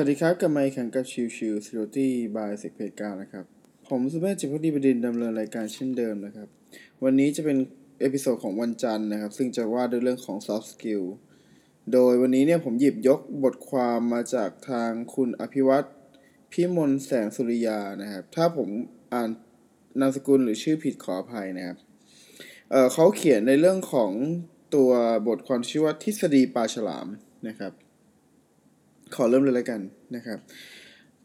[0.00, 3.44] สวัสดีครับ กลับมาอีกครั้งกับ Chill Chill Security by SECPlayground นะครับ
[3.88, 6.48] ผมสุเมธจิตภักดีบดินทร์ดำเนินรายการเช่นเดิมนะครับ
[7.04, 7.58] วันนี้จะเป็น
[8.00, 11.04] episode ของวันจันทร์นะครับ ซึ่งจะว่าด้วยเรื่องของ soft skill
[11.92, 15.84] โดยวันนี้เนี่ยผมหยิบยกบทความมาจากทางคุณอภิวัต
[16.52, 18.68] พิมลแสงสุริยานะครับ ถ้าผม
[19.12, 19.30] อ่าน
[20.00, 21.76] นามสกุลหรือชื่อผิดขออภัยนะครับ
[22.70, 24.12] เขาเขียนในเรื่องของ
[24.74, 24.90] ตัว
[25.28, 27.06] บทความชื่อว่าทฤษฎีปลาฉลาม
[27.48, 27.72] นะครับ
[29.14, 29.80] ขอเริ่มเลยแล้วกัน
[30.16, 30.38] นะครับ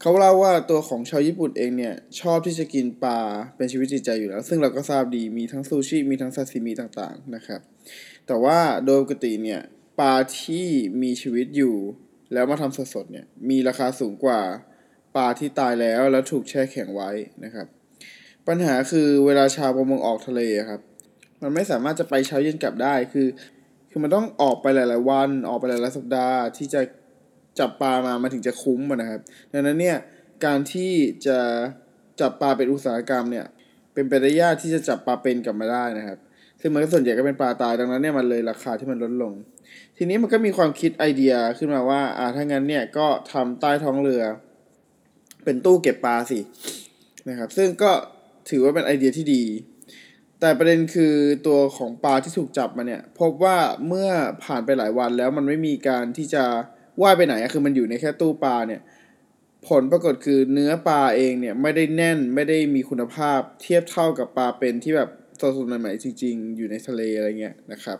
[0.00, 3.20] เขาเล่าว่าตัวของชาวญี่ปุ่นเองเนี่ย ชอบที่จะกินปลา
[3.56, 7.60] เป็นชีวิตจิตใจอยู่แล้ว ซึ่งเราก็ทราบดีมีทั้งซูชิ มีทั้งซาซิมิต่างๆนะครับ
[8.26, 9.60] แต่ว่าโดยปกติเนี่ย
[10.00, 10.66] ปลาที่
[11.02, 11.76] มีชีวิตอยู่
[12.32, 14.40] แล้วมาทำสดๆเนี่ยมีราคาสูงกว่า
[15.16, 17.10] ปลาที่ตายแล้วแล้วถูกแช่แข็งไว้
[17.44, 17.66] นะครับ
[18.48, 20.80] ปัญหาคือเวลาชาวประมงออกทะเลครับ
[21.42, 23.28] มันไม่สามารถจะไปเช้าเย็นกลับได้คือ
[23.90, 26.80] คือมันต้องออกไปหลาย ๆ วันออกไปหลายๆสัปดาห์ที่จะ
[27.58, 29.20] จับปลามามาถึงจะคุ้มนะครับ
[29.52, 29.96] ดังนั้นเนี่ย
[30.44, 30.92] การที่
[31.26, 31.38] จะ
[32.20, 33.46] จับปลาเป็นอุตสาหกรรมเนี่ย
[33.92, 36.18] เป็นไปได้ยากที่จะจับปลาเป็นกลับมาได้นะครับ
[36.60, 39.32] ซึ่งมันก็ส่วนใหญ่ก็เป็นปลาตายดังนั้นเนี่ยมันเลยราคาที่มันลดลง
[39.96, 44.22] ทีนี้มันก็มีความคิดไอเดียขึ้นมาว่าอ่าถ้างั้นเนี่ยก็ทำใต้ท้องเรือ
[45.44, 46.40] เป็นตู้เก็บปลาสิ
[47.28, 47.92] นะครับ ซึ่งก็
[48.50, 49.44] ถือว่าเป็นไอเดียที่ดี
[50.40, 51.14] แต่ประเด็นคือ
[51.46, 53.56] ตัวของปลาที่ถูกจับมาเนี่ย พบว่า
[53.86, 54.08] เมื่อ
[54.44, 56.44] ผ่านไปหลายวันแล้วมันไม่มีการที่จะ
[57.02, 58.80] ว่ายไปไหนอะคือมันอยู่ในแค่ตู้ปลาเนี่ย
[59.68, 65.10] ผลปรากฏคือเนื้อปลาเองเนี่ยไม่ได้แน่นไม่ได้มีคุณภาพเทียบเท่ากับปลาเป็นที่แบบ
[65.40, 67.98] สดๆใหม่ๆจริง ๆ อยู่ในทะเลอะไรเงี้ยนะครับ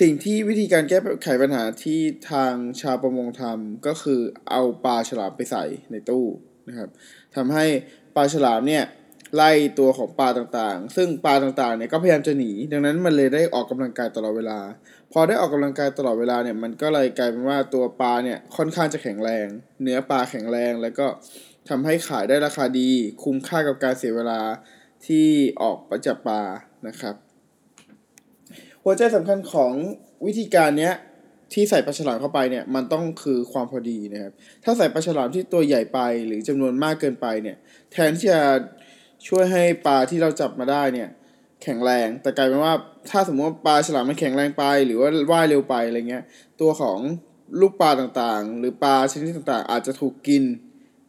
[0.00, 2.00] สิ่งที่วิธีการแก้ไขปัญหาที่
[2.30, 6.24] ทางชาวประมงทำก็คือเอาปลาฉลามไปใส่ในตู้
[6.68, 6.90] นะครับ
[7.36, 7.64] ทำให้
[8.14, 8.84] ปลาฉลามเนี่ย
[9.36, 14.58] ไล่ตัวของปลาต่างๆ ซึ่งปลาต่างๆเนี่ยก็พยายามจะหนี ดังนั้นมันเลยได้ออกกำลังกายตลอดเวลา
[15.12, 19.46] พอได้ออกกำลังกายตลอดเวลาเนี่ยมันก็เลยกลายเป็นว่าตัวปลาเนี่ยค่อนข้างจะแข็งแรง
[19.82, 21.06] เนื้อปลาแข็งแรงแล้วก็
[21.68, 22.90] ทำให้ขายได้ราคาดี
[23.22, 24.40] คุ้มค่ากับการเสียเวลา
[25.06, 25.28] ที่
[25.62, 26.40] ออกไปจับปลา
[26.88, 27.14] นะครับ
[28.84, 29.72] หัวใจสำคัญของ
[30.26, 30.94] วิธีการเนี้ย
[31.52, 34.32] ที่ใส่ปลาฉลามเข้าไปเนี่ยมันต้องคือความพอดีนะครับ
[34.64, 37.56] ถ้าใส่ปลาฉลามที่ตัวใหญ่ไปหรือจำนวนมากเกินไปเนี่ย
[37.92, 38.42] แทนที่จะ
[39.26, 41.08] ช่วยให้ปลาที่เราจับมาได้เนี่ย
[41.62, 42.74] แข็งแรง แต่กลายเป็นว่า
[43.10, 46.24] ถ้าสมมติว่าปลาฉลามมันแข็งแรงไป หรือว่าว่ายเร็วไปอะไรเงี้ย
[46.60, 46.98] ตัวของ
[47.60, 50.42] ลูกปลาต่างๆ หรือปลาชนิดต่างๆ อาจจะถูกกิน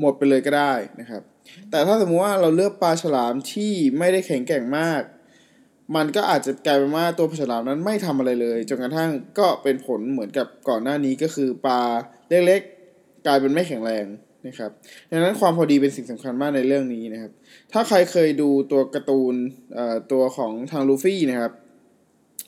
[0.00, 1.22] หมดไปเลยก็ได้นะครับ
[1.70, 5.02] แต่ถ้าสมมติว่าเราเลือกปลาฉลามที่ไม่ได้แข็งแกร่งมาก
[5.96, 11.80] มันก็อาจจะกลายเป็นว่าตัวปลาฉลามนั้นไม่ทำอะไรเลยจนกระทั่งก็เป็นผลเหมือนกับก่อนหน้านี้ก็คือปลา
[12.30, 14.04] เล็กๆ กลายเป็นไม่แข็งแรง
[14.46, 14.70] นะครับ
[15.10, 17.32] ดังนั้นความพอดีเป็นสิ่งสำคัญมากในเรื่องนี้นะครับ
[17.72, 19.34] ถ้าใครเคยดูตัวการ์ตูน
[20.12, 21.52] ตัวของทางลูฟี่นะครับ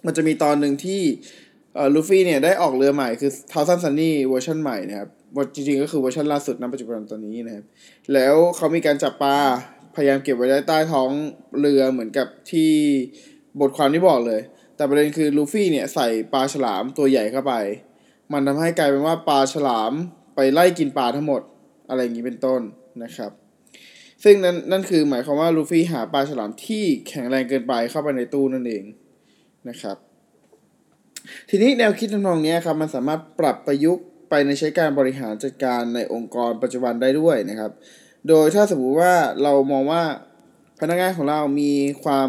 [0.06, 1.02] มันจะมีตอนหนึ่งที่
[1.94, 5.08] ลูฟี่เนี่ยได้ออกเรือใหม่คือ Thousand Sunny เวอร์ชันใหม่นะครับ
[5.54, 7.64] จริงๆก็คือเวอร์ชันล่าสุดณปัจจุบันตอนนี้นะครับ
[8.12, 9.36] แล้วเขามีการจับปลา
[9.94, 11.10] พยายามเก็บไว้ได้ใต้ท้อง
[11.60, 12.72] เรือเหมือนกับที่
[13.60, 14.40] บทความที่บอกเลย
[14.76, 17.54] แต่ประเด็นคือลูฟี่เนี่ยใส่ปลาฉลามตัวใหญ่เข้าไป
[18.32, 19.92] มันทำให้กลายเป็นว่าปลาฉลาม
[20.36, 21.42] ไปไล่กินปลาทั้งหมด
[21.88, 22.60] อะไรอย่างนี้เป็นต้น
[23.04, 23.32] นะครับ
[24.24, 28.84] ซึ่งนั่นนั่นคือหมายความว่าลูฟี่หาปลาฉลามที่แข็งแรงเกินไปเข้าไปในตู้นั่นเอง
[29.68, 29.96] นะครับ
[31.50, 37.72] ทีนี้แนวคิดทำนองนี้ครับมันสามารถปรับประยุกต์ไปในใช้การบริหารจัดการในองค์กรปัจจุบันได้ด้วยนะครับ
[38.28, 40.02] โดยถ้าสมมติว่าเรามองว่า
[40.80, 41.72] พนักงานของเรามี
[42.04, 42.28] ความ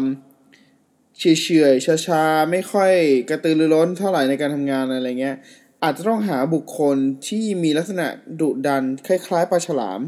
[1.18, 1.74] เฉยเฉย
[2.06, 2.92] ช้าๆ ไม่ค่อย
[3.30, 5.36] กระตือรือร้นเท่าไหร่ในการทำงานอะไรเงี้ย
[5.82, 6.96] อาจจะต้องหาบุคคล
[7.28, 8.06] ที่มีลักษณะ
[8.40, 10.00] ดุดัน คล้ายๆปลาฉลาม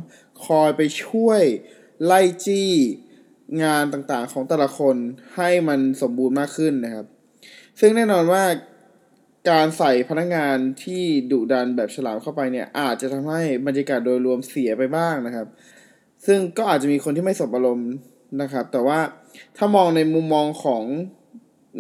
[0.45, 1.43] คอยไปช่วย
[2.05, 2.71] ไล่จี้
[3.63, 4.97] งานต่างๆของแต่ละคน
[5.37, 7.07] ให้มันสมบูรณ์มากขึ้นนะครับ
[7.81, 8.45] ซึ่งแน่นอนว่า
[9.51, 11.03] การใส่พนักงานที่
[11.33, 15.47] ดุดันแบบฉลามเข้าไปเนี่ย อาจจะทำให้บรรยากาศโดยรวมเสียไปบ้างนะครับ
[16.27, 17.91] ซึ่งก็อาจจะมีคนที่ไม่สบอารมณ์
[18.43, 19.01] นะครับ แต่ว่า
[19.57, 20.83] ถ้ามองในมุมมองของ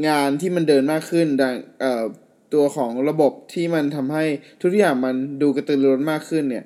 [0.09, 2.05] งานที่มันเดินมากขึ้นดังเอ่อ
[2.55, 4.25] ตัวของระบบที่มันทำให้
[4.63, 6.65] ทุกอย่างมันดูกระตือรือร้นมากขึ้นเนี่ย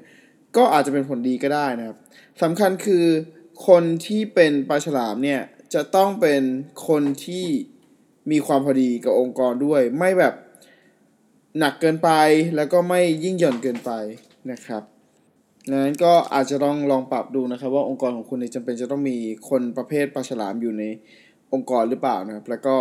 [0.57, 1.99] ก็อาจจะเป็นผลดีก็ได้นะครับ
[2.43, 3.05] สำคัญคือ
[3.69, 5.41] คนที่เป็นปลาฉลามเนี่ย
[5.75, 6.43] จะต้องเป็น
[6.89, 7.47] คนที่
[8.31, 10.35] มีความพอดีกับองค์กรด้วย ไม่แบบ
[11.59, 12.11] หนักเกินไป
[12.57, 13.91] แล้วก็ไม่ยิ่งหย่อนเกินไป
[14.53, 14.83] นะครับ
[15.71, 19.17] ดังนั้นก็อาจจะต้องลองปรับดูนะครับ ว่าองค์กรของคุณจำเป็นจะต้องมี
[19.49, 20.85] คนประเภทปลาฉลามอยู่ใน
[21.53, 22.77] องค์กรหรือเปล่านะครับ แล้วก็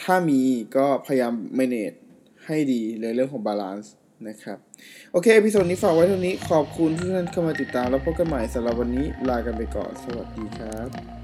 [0.00, 0.40] ถ้ามี
[0.76, 1.96] ก็พยายาม manage
[2.48, 3.94] ให้ดีในเรื่องของ balance
[4.28, 4.58] นะครับ
[5.12, 11.17] โอเค episode นี้ฝากไว้เท่านี้ขอบคุณที่ท่านเข้ามาติดตามแล้วพบกันใหม่สำหรับวันนี้ลากันไปก่อน สวัสดีครับ